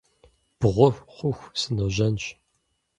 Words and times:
Бгъу 0.59 0.89
хъуху 1.13 1.49
сыножьэнщ. 1.59 2.23